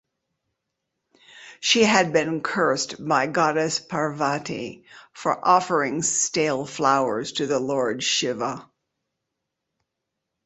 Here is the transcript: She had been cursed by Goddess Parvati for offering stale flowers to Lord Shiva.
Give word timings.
She 1.59 1.83
had 1.83 2.11
been 2.11 2.41
cursed 2.41 3.07
by 3.07 3.27
Goddess 3.27 3.77
Parvati 3.77 4.83
for 5.13 5.47
offering 5.47 6.01
stale 6.01 6.65
flowers 6.65 7.33
to 7.33 7.45
Lord 7.59 8.01
Shiva. 8.01 8.67